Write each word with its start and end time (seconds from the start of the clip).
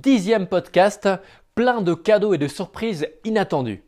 dixième 0.00 0.46
podcast, 0.46 1.08
plein 1.54 1.80
de 1.80 1.94
cadeaux 1.94 2.34
et 2.34 2.38
de 2.38 2.48
surprises 2.48 3.06
inattendues. 3.24 3.84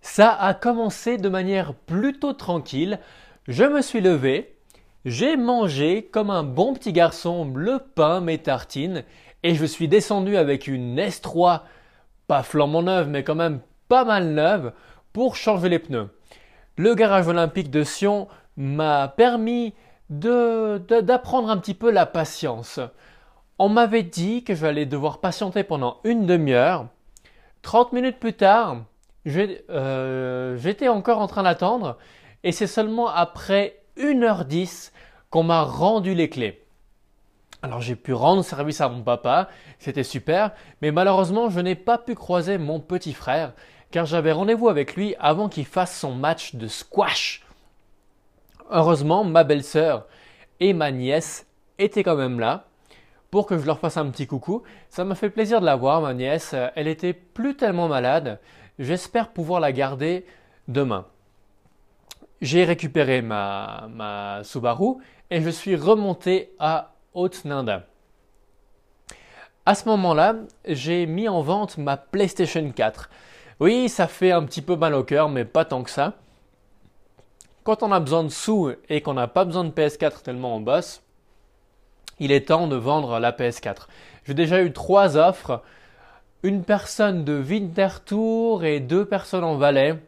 Ça 0.00 0.32
a 0.32 0.54
commencé 0.54 1.18
de 1.18 1.28
manière 1.28 1.74
plutôt 1.74 2.32
tranquille. 2.32 2.98
Je 3.46 3.64
me 3.64 3.82
suis 3.82 4.00
levé, 4.00 4.56
j'ai 5.04 5.36
mangé 5.36 6.08
comme 6.10 6.30
un 6.30 6.42
bon 6.42 6.74
petit 6.74 6.92
garçon 6.92 7.50
le 7.54 7.78
pain, 7.78 8.20
mes 8.20 8.38
tartines, 8.38 9.04
et 9.42 9.54
je 9.54 9.64
suis 9.64 9.88
descendu 9.88 10.36
avec 10.36 10.66
une 10.66 10.98
S3, 10.98 11.62
pas 12.26 12.42
flambant 12.42 12.82
neuve, 12.82 13.08
mais 13.08 13.22
quand 13.22 13.34
même 13.34 13.60
pas 13.88 14.04
mal 14.04 14.28
neuve, 14.28 14.72
pour 15.12 15.36
changer 15.36 15.68
les 15.68 15.78
pneus. 15.78 16.08
Le 16.76 16.94
garage 16.94 17.28
olympique 17.28 17.70
de 17.70 17.84
Sion 17.84 18.28
m'a 18.56 19.08
permis 19.08 19.74
d'apprendre 20.10 21.50
un 21.50 21.56
petit 21.56 21.74
peu 21.74 21.90
la 21.90 22.04
patience. 22.04 22.80
On 23.58 23.68
m'avait 23.68 24.02
dit 24.02 24.42
que 24.42 24.54
j'allais 24.54 24.86
devoir 24.86 25.18
patienter 25.18 25.62
pendant 25.62 25.98
une 26.04 26.26
demi-heure. 26.26 26.86
30 27.62 27.92
minutes 27.92 28.18
plus 28.18 28.32
tard, 28.32 28.78
euh, 29.26 30.56
j'étais 30.56 30.88
encore 30.88 31.18
en 31.18 31.26
train 31.26 31.42
d'attendre 31.42 31.98
et 32.42 32.52
c'est 32.52 32.66
seulement 32.66 33.08
après 33.08 33.82
1h10 33.98 34.92
qu'on 35.28 35.42
m'a 35.42 35.62
rendu 35.62 36.14
les 36.14 36.28
clés. 36.28 36.64
Alors 37.62 37.82
j'ai 37.82 37.96
pu 37.96 38.14
rendre 38.14 38.42
service 38.42 38.80
à 38.80 38.88
mon 38.88 39.02
papa, 39.02 39.50
c'était 39.78 40.02
super, 40.02 40.52
mais 40.80 40.90
malheureusement 40.90 41.50
je 41.50 41.60
n'ai 41.60 41.74
pas 41.74 41.98
pu 41.98 42.14
croiser 42.14 42.56
mon 42.56 42.80
petit 42.80 43.12
frère 43.12 43.52
car 43.90 44.06
j'avais 44.06 44.32
rendez-vous 44.32 44.68
avec 44.68 44.96
lui 44.96 45.14
avant 45.20 45.48
qu'il 45.48 45.66
fasse 45.66 45.98
son 45.98 46.14
match 46.14 46.54
de 46.54 46.66
squash. 46.66 47.42
Heureusement, 48.70 49.24
ma 49.24 49.44
belle-sœur 49.44 50.06
et 50.60 50.72
ma 50.72 50.92
nièce 50.92 51.46
étaient 51.78 52.04
quand 52.04 52.16
même 52.16 52.38
là 52.38 52.66
pour 53.30 53.46
que 53.46 53.58
je 53.58 53.66
leur 53.66 53.78
fasse 53.78 53.96
un 53.96 54.10
petit 54.10 54.26
coucou. 54.26 54.62
Ça 54.88 55.04
m'a 55.04 55.14
fait 55.14 55.30
plaisir 55.30 55.60
de 55.60 55.66
la 55.66 55.76
voir, 55.76 56.00
ma 56.00 56.14
nièce. 56.14 56.54
Elle 56.74 56.88
était 56.88 57.12
plus 57.12 57.56
tellement 57.56 57.88
malade. 57.88 58.38
J'espère 58.78 59.30
pouvoir 59.30 59.60
la 59.60 59.72
garder 59.72 60.24
demain. 60.68 61.06
J'ai 62.40 62.64
récupéré 62.64 63.22
ma, 63.22 63.88
ma 63.90 64.42
Subaru 64.44 64.96
et 65.30 65.42
je 65.42 65.50
suis 65.50 65.76
remonté 65.76 66.52
à 66.58 66.94
Haute-Nanda. 67.14 67.86
À 69.66 69.74
ce 69.74 69.88
moment-là, 69.88 70.36
j'ai 70.64 71.06
mis 71.06 71.28
en 71.28 71.42
vente 71.42 71.76
ma 71.76 71.96
PlayStation 71.96 72.70
4. 72.70 73.10
Oui, 73.60 73.88
ça 73.88 74.08
fait 74.08 74.32
un 74.32 74.44
petit 74.44 74.62
peu 74.62 74.74
mal 74.74 74.94
au 74.94 75.04
cœur, 75.04 75.28
mais 75.28 75.44
pas 75.44 75.64
tant 75.64 75.82
que 75.82 75.90
ça. 75.90 76.14
Quand 77.62 77.82
on 77.82 77.92
a 77.92 78.00
besoin 78.00 78.24
de 78.24 78.30
sous 78.30 78.72
et 78.88 79.02
qu'on 79.02 79.14
n'a 79.14 79.28
pas 79.28 79.44
besoin 79.44 79.64
de 79.64 79.70
PS4 79.70 80.22
tellement 80.22 80.56
on 80.56 80.60
bosse, 80.60 81.02
il 82.18 82.32
est 82.32 82.48
temps 82.48 82.68
de 82.68 82.76
vendre 82.76 83.18
la 83.18 83.32
PS4. 83.32 83.86
J'ai 84.24 84.34
déjà 84.34 84.62
eu 84.62 84.72
trois 84.72 85.16
offres, 85.16 85.62
une 86.42 86.64
personne 86.64 87.24
de 87.24 87.38
Winterthur 87.38 88.64
et 88.64 88.80
deux 88.80 89.04
personnes 89.04 89.44
en 89.44 89.56
Valais. 89.56 89.98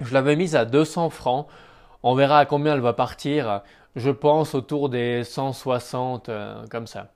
Je 0.00 0.14
l'avais 0.14 0.36
mise 0.36 0.54
à 0.54 0.64
200 0.64 1.10
francs. 1.10 1.46
On 2.02 2.14
verra 2.14 2.38
à 2.38 2.46
combien 2.46 2.74
elle 2.74 2.80
va 2.80 2.92
partir. 2.92 3.62
Je 3.96 4.10
pense 4.10 4.54
autour 4.54 4.88
des 4.88 5.24
160 5.24 6.28
euh, 6.28 6.66
comme 6.68 6.86
ça. 6.86 7.08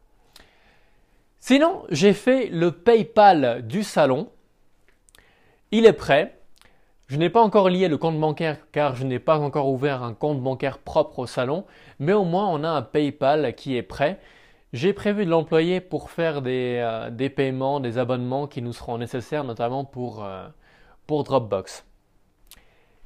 Sinon, 1.40 1.84
j'ai 1.90 2.12
fait 2.12 2.48
le 2.48 2.72
PayPal 2.72 3.66
du 3.66 3.82
salon. 3.82 4.28
Il 5.70 5.86
est 5.86 5.92
prêt. 5.92 6.38
Je 7.08 7.18
n'ai 7.18 7.30
pas 7.30 7.40
encore 7.40 7.68
lié 7.68 7.86
le 7.86 7.98
compte 7.98 8.18
bancaire 8.18 8.58
car 8.72 8.96
je 8.96 9.04
n'ai 9.04 9.20
pas 9.20 9.38
encore 9.38 9.68
ouvert 9.68 10.02
un 10.02 10.12
compte 10.12 10.42
bancaire 10.42 10.78
propre 10.78 11.20
au 11.20 11.26
salon, 11.26 11.64
mais 12.00 12.12
au 12.12 12.24
moins 12.24 12.48
on 12.48 12.64
a 12.64 12.68
un 12.68 12.82
PayPal 12.82 13.54
qui 13.54 13.76
est 13.76 13.82
prêt. 13.82 14.18
J'ai 14.72 14.92
prévu 14.92 15.24
de 15.24 15.30
l'employer 15.30 15.80
pour 15.80 16.10
faire 16.10 16.42
des, 16.42 16.80
euh, 16.82 17.28
paiements, 17.28 17.78
des 17.78 17.98
abonnements 17.98 18.48
qui 18.48 18.60
nous 18.60 18.72
seront 18.72 18.98
nécessaires 18.98 19.44
notamment 19.44 19.84
pour, 19.84 20.24
euh, 20.24 20.48
pour 21.06 21.22
Dropbox. 21.22 21.84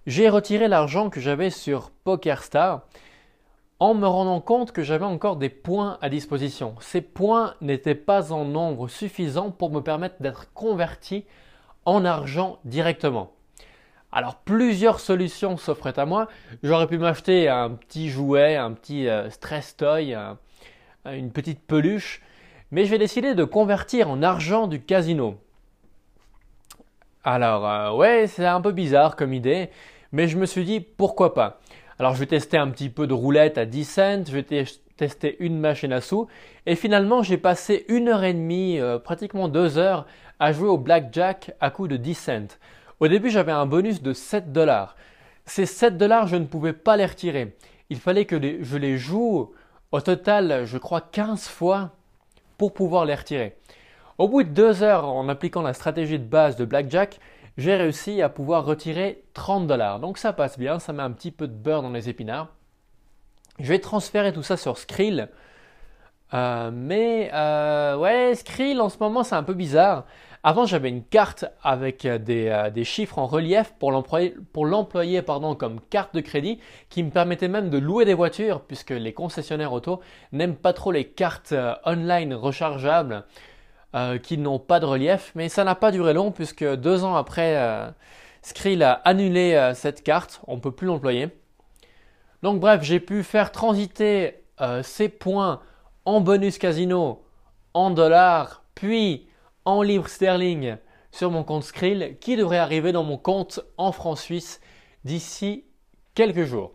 J'ai 0.06 0.30
retiré 0.30 0.66
l'argent 0.66 1.10
que 1.10 1.20
j'avais 1.20 1.50
sur 1.50 1.90
PokerStar 2.04 2.86
en 3.80 3.92
me 3.92 4.06
rendant 4.06 4.40
compte 4.40 4.72
que 4.72 4.82
j'avais 4.82 5.04
encore 5.04 5.36
des 5.36 5.50
points 5.50 5.98
à 6.00 6.08
disposition. 6.08 6.74
Ces 6.80 7.02
points 7.02 7.54
n'étaient 7.60 7.94
pas 7.94 8.32
en 8.32 8.46
nombre 8.46 8.88
suffisant 8.88 9.50
pour 9.50 9.70
me 9.70 9.80
permettre 9.80 10.16
d'être 10.20 10.50
converti 10.54 11.26
en 11.84 12.06
argent 12.06 12.60
directement. 12.64 13.32
Alors 14.12 14.36
plusieurs 14.36 15.00
solutions 15.00 15.56
s'offraient 15.56 15.98
à 15.98 16.06
moi. 16.06 16.28
J'aurais 16.62 16.86
pu 16.86 16.98
m'acheter 16.98 17.48
un 17.48 17.70
petit 17.70 18.10
jouet, 18.10 18.56
un 18.56 18.72
petit 18.72 19.08
euh, 19.08 19.30
stress 19.30 19.76
toy, 19.76 20.16
une 21.04 21.30
petite 21.30 21.60
peluche, 21.60 22.22
mais 22.70 22.84
j'ai 22.84 22.98
décidé 22.98 23.34
de 23.34 23.44
convertir 23.44 24.10
en 24.10 24.22
argent 24.22 24.66
du 24.66 24.80
casino. 24.80 25.38
Alors 27.24 27.68
euh, 27.68 27.92
ouais, 27.92 28.26
c'est 28.26 28.46
un 28.46 28.60
peu 28.60 28.72
bizarre 28.72 29.14
comme 29.14 29.34
idée, 29.34 29.68
mais 30.12 30.26
je 30.26 30.38
me 30.38 30.46
suis 30.46 30.64
dit 30.64 30.80
pourquoi 30.80 31.34
pas? 31.34 31.60
Alors 31.98 32.14
je 32.14 32.20
vais 32.20 32.26
tester 32.26 32.56
un 32.56 32.70
petit 32.70 32.88
peu 32.88 33.06
de 33.06 33.12
roulette 33.12 33.58
à 33.58 33.66
10 33.66 33.84
cents, 33.84 34.24
je 34.26 34.32
vais 34.32 34.64
tester 34.96 35.36
une 35.40 35.58
machine 35.60 35.92
à 35.92 36.00
sous, 36.00 36.28
et 36.64 36.76
finalement 36.76 37.22
j'ai 37.22 37.36
passé 37.36 37.84
une 37.88 38.08
heure 38.08 38.24
et 38.24 38.32
demie, 38.32 38.80
euh, 38.80 38.98
pratiquement 38.98 39.48
deux 39.48 39.76
heures, 39.76 40.06
à 40.38 40.52
jouer 40.52 40.68
au 40.68 40.78
blackjack 40.78 41.52
à 41.60 41.70
coût 41.70 41.88
de 41.88 41.98
10 41.98 42.14
cents. 42.14 42.56
Au 43.00 43.08
début, 43.08 43.30
j'avais 43.30 43.52
un 43.52 43.66
bonus 43.66 44.02
de 44.02 44.12
7 44.12 44.52
dollars. 44.52 44.94
Ces 45.46 45.66
7 45.66 45.96
dollars, 45.96 46.26
je 46.26 46.36
ne 46.36 46.44
pouvais 46.44 46.74
pas 46.74 46.96
les 46.96 47.06
retirer. 47.06 47.56
Il 47.88 47.98
fallait 47.98 48.26
que 48.26 48.62
je 48.62 48.76
les 48.76 48.98
joue 48.98 49.50
au 49.90 50.00
total, 50.00 50.66
je 50.66 50.78
crois, 50.78 51.00
15 51.00 51.48
fois 51.48 51.92
pour 52.58 52.74
pouvoir 52.74 53.06
les 53.06 53.14
retirer. 53.14 53.56
Au 54.18 54.28
bout 54.28 54.42
de 54.42 54.50
deux 54.50 54.82
heures, 54.82 55.06
en 55.06 55.30
appliquant 55.30 55.62
la 55.62 55.72
stratégie 55.72 56.18
de 56.18 56.24
base 56.24 56.56
de 56.56 56.66
Blackjack, 56.66 57.18
j'ai 57.56 57.74
réussi 57.74 58.20
à 58.20 58.28
pouvoir 58.28 58.66
retirer 58.66 59.24
30 59.32 59.66
dollars. 59.66 59.98
Donc 59.98 60.18
ça 60.18 60.34
passe 60.34 60.58
bien, 60.58 60.78
ça 60.78 60.92
met 60.92 61.02
un 61.02 61.10
petit 61.10 61.30
peu 61.30 61.48
de 61.48 61.54
beurre 61.54 61.82
dans 61.82 61.90
les 61.90 62.10
épinards. 62.10 62.48
Je 63.58 63.68
vais 63.68 63.78
transférer 63.78 64.32
tout 64.32 64.42
ça 64.42 64.58
sur 64.58 64.76
Skrill. 64.76 65.30
Euh, 66.32 66.70
mais 66.72 67.30
euh, 67.32 67.96
ouais, 67.96 68.34
Skrill 68.34 68.80
en 68.80 68.88
ce 68.88 68.98
moment 68.98 69.24
c'est 69.24 69.34
un 69.34 69.42
peu 69.42 69.54
bizarre. 69.54 70.04
Avant, 70.42 70.64
j'avais 70.64 70.88
une 70.88 71.04
carte 71.04 71.44
avec 71.62 72.06
euh, 72.06 72.18
euh, 72.30 72.70
des, 72.70 72.84
chiffres 72.84 73.18
en 73.18 73.26
relief 73.26 73.74
pour 73.78 73.92
l'employer 73.92 75.22
comme 75.58 75.80
carte 75.90 76.14
de 76.14 76.22
crédit 76.22 76.58
qui 76.88 77.02
me 77.02 77.10
permettait 77.10 77.48
même 77.48 77.68
de 77.68 77.76
louer 77.76 78.06
des 78.06 78.14
voitures 78.14 78.62
puisque 78.62 78.90
les 78.90 79.12
concessionnaires 79.12 79.74
auto 79.74 80.00
n'aiment 80.32 80.56
pas 80.56 80.72
trop 80.72 80.92
les 80.92 81.04
cartes 81.04 81.52
euh, 81.52 81.74
online 81.84 82.32
rechargeables 82.34 83.24
qui 84.22 84.38
n'ont 84.38 84.60
pas 84.60 84.78
de 84.78 84.86
relief. 84.86 85.32
Mais 85.34 85.48
ça 85.48 85.64
n'a 85.64 85.74
pas 85.74 85.90
duré 85.90 86.14
long 86.14 86.30
puisque 86.30 86.64
deux 86.64 87.02
ans 87.02 87.16
après, 87.16 87.90
Skrill 88.40 88.84
a 88.84 88.92
annulé 88.92 89.72
cette 89.74 90.04
carte. 90.04 90.40
On 90.46 90.54
ne 90.54 90.60
peut 90.60 90.70
plus 90.70 90.86
l'employer. 90.86 91.28
Donc 92.44 92.60
bref, 92.60 92.84
j'ai 92.84 93.00
pu 93.00 93.24
faire 93.24 93.50
transiter 93.50 94.44
ces 94.82 95.08
points 95.08 95.58
en 96.04 96.20
bonus 96.20 96.56
casino 96.58 97.24
en 97.74 97.90
dollars, 97.90 98.62
puis 98.76 99.26
en 99.64 99.82
livres 99.82 100.08
sterling 100.08 100.76
sur 101.12 101.30
mon 101.30 101.44
compte 101.44 101.64
Skrill 101.64 102.16
qui 102.20 102.36
devrait 102.36 102.58
arriver 102.58 102.92
dans 102.92 103.04
mon 103.04 103.18
compte 103.18 103.60
en 103.76 103.92
francs 103.92 104.18
suisses 104.18 104.60
d'ici 105.04 105.64
quelques 106.14 106.44
jours. 106.44 106.72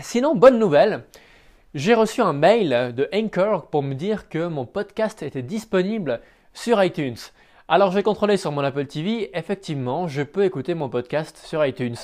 Sinon, 0.00 0.34
bonne 0.34 0.58
nouvelle, 0.58 1.04
j'ai 1.74 1.94
reçu 1.94 2.20
un 2.22 2.32
mail 2.32 2.94
de 2.94 3.08
Anchor 3.12 3.68
pour 3.68 3.82
me 3.82 3.94
dire 3.94 4.28
que 4.28 4.46
mon 4.46 4.66
podcast 4.66 5.22
était 5.22 5.42
disponible 5.42 6.20
sur 6.52 6.82
iTunes. 6.82 7.16
Alors 7.68 7.92
j'ai 7.92 8.02
contrôlé 8.02 8.36
sur 8.36 8.52
mon 8.52 8.62
Apple 8.62 8.86
TV, 8.86 9.36
effectivement, 9.36 10.08
je 10.08 10.22
peux 10.22 10.44
écouter 10.44 10.74
mon 10.74 10.88
podcast 10.88 11.36
sur 11.44 11.64
iTunes. 11.64 11.96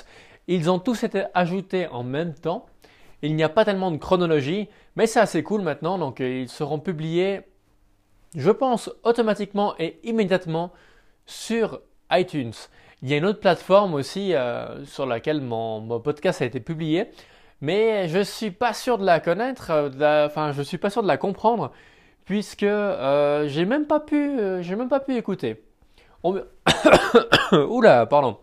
Ils 0.46 0.70
ont 0.70 0.78
tous 0.78 1.04
été 1.04 1.24
ajoutés 1.32 1.86
en 1.88 2.02
même 2.02 2.34
temps. 2.34 2.66
Il 3.22 3.34
n'y 3.34 3.42
a 3.42 3.48
pas 3.48 3.64
tellement 3.64 3.90
de 3.90 3.96
chronologie, 3.96 4.68
mais 4.96 5.06
c'est 5.06 5.20
assez 5.20 5.42
cool 5.42 5.62
maintenant, 5.62 5.96
donc 5.96 6.20
euh, 6.20 6.42
ils 6.42 6.50
seront 6.50 6.78
publiés 6.78 7.40
je 8.34 8.50
pense 8.50 8.90
automatiquement 9.04 9.74
et 9.78 9.98
immédiatement 10.02 10.72
sur 11.26 11.80
iTunes. 12.10 12.52
Il 13.02 13.10
y 13.10 13.14
a 13.14 13.18
une 13.18 13.26
autre 13.26 13.40
plateforme 13.40 13.94
aussi 13.94 14.34
euh, 14.34 14.84
sur 14.86 15.06
laquelle 15.06 15.40
mon, 15.40 16.00
podcast 16.00 16.42
a 16.42 16.46
été 16.46 16.60
publié, 16.60 17.10
mais 17.60 18.08
je 18.08 18.18
ne 18.18 18.22
suis 18.22 18.50
pas 18.50 18.72
sûr 18.72 18.98
de 18.98 19.04
la 19.04 19.20
connaître, 19.20 19.70
euh, 19.70 20.26
enfin 20.26 20.52
je 20.52 20.62
suis 20.62 20.78
pas 20.78 20.90
sûr 20.90 21.02
de 21.02 21.08
la 21.08 21.16
comprendre, 21.16 21.70
puisque 22.24 22.62
euh, 22.62 23.46
j'ai 23.48 23.64
même 23.66 23.86
pas 23.86 24.00
pu, 24.00 24.36
même 24.36 24.88
pas 24.88 25.00
pu 25.00 25.16
écouter. 25.16 25.62
Oula, 27.52 28.06
pardon. 28.06 28.38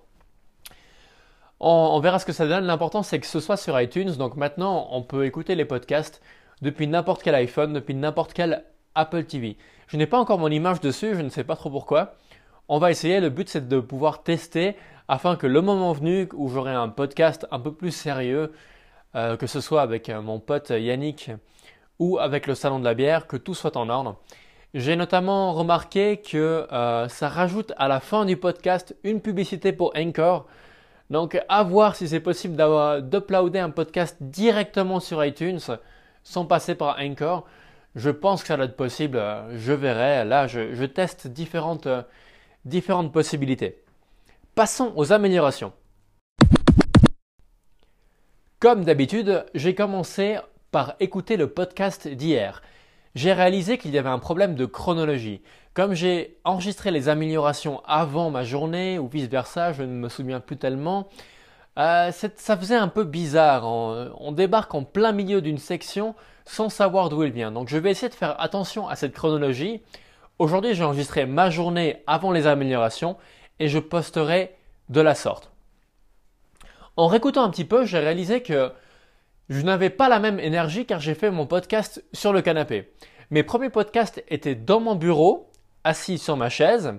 on, 1.60 2.00
verra 2.00 2.20
ce 2.20 2.26
que 2.26 2.32
ça 2.32 2.48
donne. 2.48 2.66
L'important 2.66 3.02
c'est 3.02 3.20
que 3.20 3.26
ce 3.26 3.40
soit 3.40 3.58
sur 3.58 3.80
iTunes, 3.82 4.12
donc 4.12 4.36
maintenant 4.36 4.88
on 4.92 5.02
peut 5.02 5.26
écouter 5.26 5.56
les 5.56 5.66
podcasts 5.66 6.22
depuis 6.62 6.86
n'importe 6.86 7.24
quel 7.24 7.34
iPhone, 7.34 7.74
depuis 7.74 7.96
n'importe 7.96 8.34
quel 8.34 8.64
Apple 8.96 9.24
TV. 9.24 9.58
Je 9.88 9.98
n'ai 9.98 10.08
pas 10.08 10.20
encore 10.20 10.40
mon 10.40 10.50
image 10.50 10.80
dessus, 10.80 11.16
je 11.16 11.22
ne 11.22 11.30
sais 11.30 11.44
pas 11.44 11.56
trop 11.56 11.70
pourquoi. 11.70 12.14
On 12.68 12.80
va 12.80 12.92
essayer, 12.92 13.20
le 13.20 13.30
but 13.30 13.50
c'est 13.50 13.68
de 13.68 13.80
pouvoir 13.80 14.24
tester 14.24 14.76
afin 15.08 15.36
que 15.36 15.48
le 15.48 15.62
moment 15.62 15.92
venu 15.92 16.30
où 16.34 16.48
j'aurai 16.48 16.72
un 16.72 16.88
podcast 16.88 17.46
un 17.52 17.60
peu 17.60 17.74
plus 17.74 17.92
sérieux, 17.92 18.54
euh, 19.16 19.36
que 19.36 19.48
ce 19.48 19.60
soit 19.60 19.82
avec 19.82 20.08
euh, 20.08 20.22
mon 20.22 20.40
pote 20.40 20.70
Yannick 20.70 21.32
ou 22.00 22.18
avec 22.18 22.48
le 22.48 22.56
salon 22.56 22.80
de 22.80 22.86
la 22.86 22.94
bière, 22.94 23.28
que 23.28 23.36
tout 23.36 23.54
soit 23.54 23.76
en 23.76 23.90
ordre. 23.90 24.18
J'ai 24.74 24.96
notamment 24.96 25.52
remarqué 25.52 26.22
que 26.22 26.66
euh, 26.72 27.10
ça 27.10 27.28
rajoute 27.28 27.74
à 27.76 27.90
la 27.90 28.00
fin 28.00 28.24
du 28.24 28.38
podcast 28.38 28.96
une 29.04 29.20
publicité 29.20 29.74
pour 29.74 29.92
Anchor. 29.98 30.46
Donc 31.10 31.38
à 31.50 31.64
voir 31.64 31.98
si 31.98 32.08
c'est 32.08 32.22
possible 32.22 32.56
d'uploader 33.04 33.60
un 33.60 33.70
podcast 33.70 34.16
directement 34.22 35.02
sur 35.02 35.26
iTunes 35.26 35.60
sans 36.24 36.46
passer 36.46 36.76
par 36.76 36.98
Anchor. 37.02 37.46
Je 37.96 38.10
pense 38.10 38.42
que 38.42 38.48
ça 38.48 38.56
doit 38.56 38.66
être 38.66 38.78
possible, 38.78 39.22
je 39.54 39.74
verrai. 39.74 40.24
Là, 40.24 40.48
je, 40.48 40.86
teste 40.86 41.28
différentes, 41.28 41.90
différentes 42.64 43.12
possibilités. 43.12 43.84
Passons 44.56 44.94
aux 44.96 45.12
améliorations. 45.12 45.74
Comme 48.60 48.86
d'habitude, 48.86 49.46
j'ai 49.56 49.76
commencé 49.76 50.38
par 50.72 50.96
écouter 51.00 51.36
le 51.36 51.48
podcast 51.48 52.08
d'hier. 52.08 52.62
J'ai 53.14 53.34
réalisé 53.34 53.78
qu'il 53.78 53.92
y 53.92 53.98
avait 53.98 54.08
un 54.08 54.20
problème 54.20 54.56
de 54.56 54.66
chronologie. 54.66 55.42
Comme 55.74 55.94
j'ai 55.94 56.38
enregistré 56.46 56.92
les 56.92 57.10
améliorations 57.10 57.82
avant 57.86 58.30
ma 58.30 58.44
journée 58.44 59.00
ou 59.00 59.10
vice-versa, 59.10 59.74
je 59.74 59.84
ne 59.84 59.94
me 59.94 60.08
souviens 60.08 60.40
plus 60.40 60.58
tellement, 60.58 61.10
euh, 61.80 62.12
ça 62.12 62.58
faisait 62.58 62.76
un 62.76 62.88
peu 62.88 63.04
bizarre. 63.04 63.66
On, 63.66 64.32
débarque 64.32 64.74
en 64.76 64.84
plein 64.84 65.12
milieu 65.12 65.42
d'une 65.42 65.58
section 65.58 66.16
sans 66.46 66.70
savoir 66.70 67.10
d'où 67.10 67.24
elle 67.24 67.32
vient. 67.32 67.52
Donc 67.52 67.70
je 67.70 67.78
vais 67.78 67.92
essayer 67.92 68.10
de 68.10 68.16
faire 68.16 68.40
attention 68.42 68.88
à 68.88 68.96
cette 68.96 69.14
chronologie. 69.14 69.82
Aujourd'hui, 70.40 70.74
j'ai 70.74 70.84
enregistré 70.84 71.26
ma 71.26 71.50
journée 71.50 72.04
avant 72.08 72.32
les 72.32 72.48
améliorations 72.48 73.18
et 73.60 73.68
je 73.68 73.80
posterai 73.80 74.56
de 74.90 75.02
la 75.02 75.16
sorte. 75.16 75.52
En 76.98 77.08
réécoutant 77.08 77.44
un 77.44 77.50
petit 77.50 77.66
peu, 77.66 77.86
j'ai 77.86 78.00
réalisé 78.00 78.42
que 78.42 78.72
je 79.50 79.62
n'avais 79.62 79.90
pas 79.90 80.10
la 80.10 80.20
même 80.20 80.40
énergie 80.40 80.86
car 80.86 81.00
j'ai 81.00 81.16
fait 81.16 81.32
mon 81.32 81.46
podcast 81.46 82.04
sur 82.12 82.34
le 82.34 82.42
canapé. 82.42 82.92
Mes 83.30 83.44
premiers 83.44 83.70
podcasts 83.70 84.24
étaient 84.28 84.56
dans 84.56 84.82
mon 84.82 84.96
bureau, 84.96 85.50
assis 85.86 86.18
sur 86.18 86.36
ma 86.36 86.50
chaise. 86.50 86.94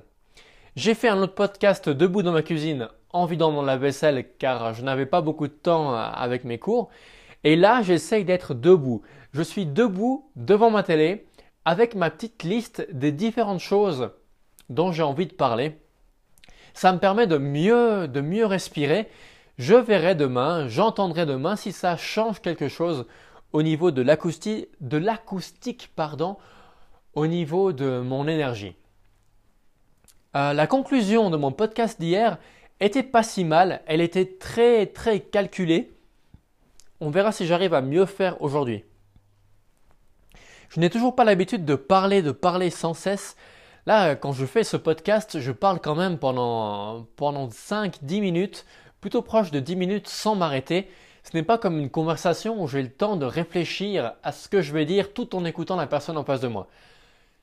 J'ai 0.77 0.95
fait 0.95 1.09
un 1.09 1.19
autre 1.19 1.35
podcast 1.35 1.91
debout 1.91 2.23
dans 2.23 2.33
ma 2.33 2.43
cuisine 2.43 2.89
en 3.13 3.27
vidant 3.27 3.51
mon 3.51 3.63
lave-vaisselle 3.63 4.27
car 4.39 4.75
je 4.75 4.83
n'avais 4.83 5.07
pas 5.07 5.21
beaucoup 5.21 5.47
de 5.47 5.53
temps 5.53 5.95
avec 5.95 6.45
mes 6.45 6.59
cours. 6.59 6.91
Et 7.45 7.57
là, 7.57 7.83
j'essaye 7.83 8.25
d'être 8.25 8.55
debout. 8.55 9.03
Je 9.33 9.43
suis 9.43 9.67
debout 9.67 10.31
devant 10.37 10.71
ma 10.71 10.83
télé 10.83 11.27
avec 11.65 11.95
ma 11.95 12.11
petite 12.11 12.43
liste 12.43 12.87
des 12.93 13.13
différentes 13.13 13.61
choses 13.61 14.11
dont 14.69 14.93
j'ai 14.93 15.03
envie 15.03 15.27
de 15.27 15.35
parler. 15.35 15.79
Ça 16.75 16.93
me 16.93 16.99
permet 16.99 17.27
de 17.27 17.39
mieux, 17.39 18.09
de 18.09 18.21
mieux 18.21 18.47
respirer 18.47 19.09
je 19.59 19.75
verrai 19.75 20.15
demain, 20.15 20.67
j'entendrai 20.69 21.27
demain 21.27 21.57
si 21.57 21.73
ça 21.73 21.97
change 21.97 22.41
quelque 22.41 22.69
chose 22.69 23.07
au 23.53 23.63
niveau 23.63 23.91
de 23.91 24.01
l'acoustique, 24.01 24.69
de 24.81 24.97
l'acoustique 24.97 25.91
pardon, 25.95 26.39
au 27.15 27.27
niveau 27.27 27.73
de 27.73 28.01
mon 28.01 28.27
énergie. 28.27 28.75
Euh, 30.35 30.55
la 30.55 30.67
conclusion 30.67 31.29
de 31.29 31.37
mon 31.37 31.53
podcast 31.53 32.01
d'hier 32.01 32.39
était 32.85 33.03
pas 33.03 33.23
si 33.23 33.45
mal, 33.45 33.83
elle 33.87 34.01
était 34.01 34.27
très 34.39 34.87
très 34.87 35.21
calculée. 35.21 35.93
On 37.01 37.11
verra 37.11 37.33
si 37.33 37.47
j'arrive 37.47 37.75
à 37.75 37.81
mieux 37.81 38.07
faire 38.07 38.41
aujourd'hui. 38.43 38.85
Je 40.69 40.81
n'ai 40.81 40.89
toujours 40.89 41.15
pas 41.15 41.25
l'habitude 41.25 41.65
de 41.65 41.75
parler, 41.75 42.23
de 42.23 42.33
parler 42.33 42.71
sans 42.71 42.95
cesse. 42.95 43.37
Là, 43.85 44.15
quand 44.15 44.33
je 44.33 44.47
fais 44.47 44.65
ce 44.65 44.77
podcast, 44.77 45.39
je 45.39 45.53
parle 45.53 45.81
quand 45.81 45.97
même 45.97 46.19
pendant, 46.19 47.07
pendant 47.17 47.49
5-10 47.49 48.21
minutes 48.21 48.65
plutôt 49.03 49.21
proche 49.21 49.51
de 49.51 49.61
10 49.61 49.77
minutes 49.77 50.09
sans 50.09 50.35
m'arrêter. 50.35 50.89
Ce 51.25 51.37
n'est 51.37 51.43
pas 51.43 51.59
comme 51.59 51.79
une 51.79 51.91
conversation 51.91 52.63
où 52.63 52.69
j'ai 52.69 52.83
le 52.83 52.91
temps 52.91 53.17
de 53.17 53.27
réfléchir 53.27 54.15
à 54.23 54.33
ce 54.33 54.49
que 54.49 54.63
je 54.63 54.73
vais 54.73 54.87
dire 54.87 55.13
tout 55.13 55.37
en 55.37 55.45
écoutant 55.45 55.77
la 55.77 55.87
personne 55.87 56.17
en 56.17 56.25
face 56.25 56.41
de 56.41 56.49
moi. 56.49 56.69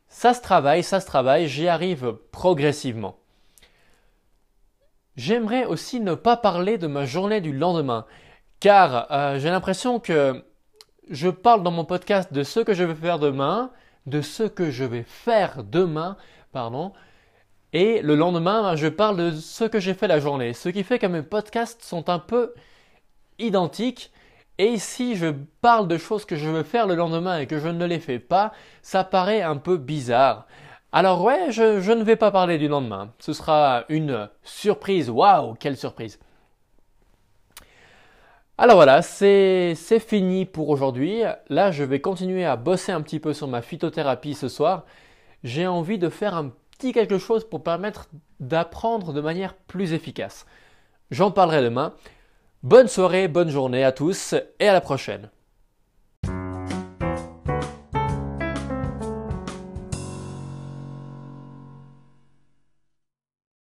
Ça 0.07 0.33
se 0.33 0.41
travaille, 0.41 0.81
ça 0.81 0.99
se 0.99 1.05
travaille, 1.05 1.47
j'y 1.47 1.67
arrive 1.67 2.15
progressivement. 2.31 3.18
J'aimerais 5.19 5.65
aussi 5.65 5.99
ne 5.99 6.15
pas 6.15 6.37
parler 6.37 6.77
de 6.77 6.87
ma 6.87 7.03
journée 7.03 7.41
du 7.41 7.51
lendemain, 7.51 8.05
car 8.61 9.11
euh, 9.11 9.37
j'ai 9.37 9.49
l'impression 9.49 9.99
que 9.99 10.45
je 11.09 11.27
parle 11.27 11.61
dans 11.61 11.71
mon 11.71 11.83
podcast 11.83 12.31
de 12.31 12.41
ce 12.41 12.61
que 12.61 12.73
je 12.73 12.85
vais 12.85 12.95
faire 12.95 13.19
demain, 13.19 13.69
de 14.05 14.21
ce 14.21 14.43
que 14.43 14.71
je 14.71 14.85
vais 14.85 15.03
faire 15.03 15.65
demain, 15.65 16.15
pardon, 16.53 16.93
et 17.73 18.01
le 18.01 18.15
lendemain, 18.15 18.77
je 18.77 18.87
parle 18.87 19.17
de 19.17 19.31
ce 19.31 19.65
que 19.65 19.81
j'ai 19.81 19.93
fait 19.93 20.07
la 20.07 20.21
journée. 20.21 20.53
Ce 20.53 20.69
qui 20.69 20.85
fait 20.85 20.99
que 20.99 21.07
mes 21.07 21.21
podcasts 21.21 21.83
sont 21.83 22.07
un 22.09 22.19
peu 22.19 22.53
identiques. 23.39 24.13
Et 24.57 24.77
si 24.77 25.17
je 25.17 25.33
parle 25.59 25.89
de 25.89 25.97
choses 25.97 26.23
que 26.23 26.37
je 26.37 26.47
veux 26.47 26.63
faire 26.63 26.87
le 26.87 26.95
lendemain 26.95 27.39
et 27.39 27.45
que 27.45 27.59
je 27.59 27.67
ne 27.67 27.85
les 27.85 27.99
fais 27.99 28.19
pas, 28.19 28.53
ça 28.81 29.03
paraît 29.03 29.41
un 29.41 29.57
peu 29.57 29.75
bizarre. 29.75 30.47
Alors 30.91 31.23
ouais, 31.23 31.51
je, 31.51 31.91
ne 31.91 32.03
vais 32.03 32.15
pas 32.15 32.31
parler 32.31 32.57
du 32.57 32.67
lendemain. 32.67 33.13
Ce 33.19 33.33
sera 33.33 33.85
une 33.89 34.29
surprise. 34.43 35.09
Waouh, 35.09 35.55
quelle 35.55 35.77
surprise. 35.77 36.19
Alors 38.57 38.75
voilà, 38.75 39.01
c'est 39.01 39.75
fini 39.99 40.45
pour 40.45 40.69
aujourd'hui. 40.69 41.21
Là, 41.47 41.71
je 41.71 41.83
vais 41.83 42.01
continuer 42.01 42.45
à 42.45 42.55
bosser 42.55 42.91
un 42.91 43.01
petit 43.01 43.19
peu 43.19 43.33
sur 43.33 43.47
ma 43.47 43.61
phytothérapie 43.61 44.33
ce 44.33 44.49
soir. 44.49 44.85
J'ai 45.43 45.67
envie 45.67 45.97
de 45.97 46.09
faire 46.09 46.35
un 46.35 46.51
quelque 46.79 47.17
chose 47.17 47.47
pour 47.47 47.61
permettre 47.61 48.07
d'apprendre 48.39 49.13
de 49.13 49.21
manière 49.21 49.53
plus 49.53 49.93
efficace. 49.93 50.45
J'en 51.11 51.31
parlerai 51.31 51.61
demain. 51.61 51.93
Bonne 52.63 52.87
soirée, 52.87 53.27
bonne 53.27 53.49
journée 53.49 53.83
à 53.83 53.91
tous 53.91 54.33
et 54.59 54.67
à 54.67 54.73
la 54.73 54.81
prochaine. 54.81 55.29